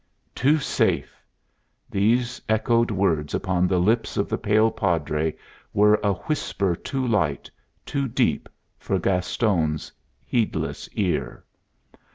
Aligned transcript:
"Too 0.33 0.57
safe!" 0.57 1.21
These 1.87 2.41
echoed 2.49 2.89
words 2.89 3.35
upon 3.35 3.67
the 3.67 3.77
lips 3.77 4.17
of 4.17 4.29
the 4.29 4.37
pale 4.39 4.71
Padre 4.71 5.35
were 5.75 5.99
a 6.03 6.13
whisper 6.13 6.75
too 6.75 7.05
light, 7.05 7.51
too 7.85 8.07
deep, 8.07 8.49
for 8.79 8.97
Gaston's 8.97 9.91
heedless 10.25 10.89
ear. 10.93 11.43